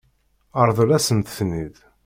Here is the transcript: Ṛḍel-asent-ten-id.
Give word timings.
Ṛḍel-asent-ten-id. 0.67 1.75